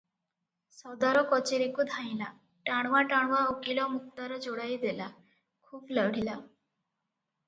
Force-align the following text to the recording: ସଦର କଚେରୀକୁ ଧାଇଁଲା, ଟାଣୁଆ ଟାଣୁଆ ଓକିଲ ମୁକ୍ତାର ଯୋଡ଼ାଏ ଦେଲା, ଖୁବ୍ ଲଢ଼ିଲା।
ସଦର 0.75 1.19
କଚେରୀକୁ 1.33 1.83
ଧାଇଁଲା, 1.89 2.29
ଟାଣୁଆ 2.69 3.01
ଟାଣୁଆ 3.11 3.41
ଓକିଲ 3.51 3.85
ମୁକ୍ତାର 3.97 4.39
ଯୋଡ଼ାଏ 4.47 4.79
ଦେଲା, 4.87 5.11
ଖୁବ୍ 5.69 5.93
ଲଢ଼ିଲା। 5.99 6.35